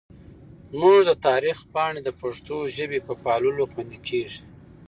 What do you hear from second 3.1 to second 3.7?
پاللو